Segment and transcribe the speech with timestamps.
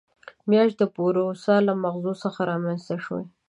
[0.49, 3.25] میاشت د پوروسا له مغزو څخه رامنځته شوې.